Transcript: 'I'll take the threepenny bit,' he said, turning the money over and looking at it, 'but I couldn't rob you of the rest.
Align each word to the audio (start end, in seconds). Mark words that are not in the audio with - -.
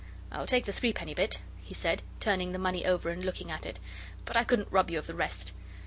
'I'll 0.31 0.47
take 0.47 0.65
the 0.65 0.73
threepenny 0.73 1.13
bit,' 1.13 1.41
he 1.61 1.75
said, 1.75 2.01
turning 2.19 2.53
the 2.53 2.57
money 2.57 2.87
over 2.87 3.11
and 3.11 3.23
looking 3.23 3.51
at 3.51 3.67
it, 3.67 3.79
'but 4.25 4.35
I 4.35 4.43
couldn't 4.43 4.71
rob 4.71 4.89
you 4.89 4.97
of 4.97 5.05
the 5.05 5.13
rest. 5.13 5.51